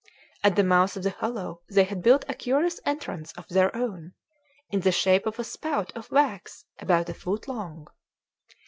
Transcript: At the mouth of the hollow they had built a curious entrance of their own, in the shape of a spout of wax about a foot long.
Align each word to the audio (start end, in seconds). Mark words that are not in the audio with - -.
At 0.43 0.55
the 0.55 0.63
mouth 0.63 0.97
of 0.97 1.03
the 1.03 1.11
hollow 1.11 1.61
they 1.69 1.83
had 1.83 2.01
built 2.01 2.25
a 2.27 2.33
curious 2.33 2.79
entrance 2.87 3.33
of 3.33 3.47
their 3.49 3.69
own, 3.75 4.13
in 4.71 4.79
the 4.79 4.91
shape 4.91 5.27
of 5.27 5.37
a 5.37 5.43
spout 5.43 5.95
of 5.95 6.09
wax 6.09 6.65
about 6.79 7.09
a 7.09 7.13
foot 7.13 7.47
long. 7.47 7.85